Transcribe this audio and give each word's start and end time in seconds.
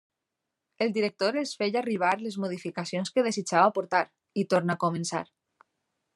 El 0.85 0.93
director 0.95 1.37
els 1.41 1.51
feia 1.59 1.79
arribar 1.83 2.09
les 2.23 2.39
modificacions 2.45 3.15
que 3.19 3.27
desitjava 3.31 3.69
aportar, 3.75 4.01
i 4.45 4.49
torna 4.57 4.79
a 4.79 4.83
començar. 4.87 5.25